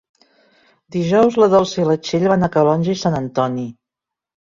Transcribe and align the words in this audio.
Dijous 0.95 1.35
na 1.41 1.49
Dolça 1.51 1.77
i 1.79 1.85
na 1.89 1.97
Txell 2.07 2.25
van 2.31 2.47
a 2.47 2.49
Calonge 2.55 2.95
i 2.95 2.99
Sant 3.03 3.19
Antoni. 3.19 3.67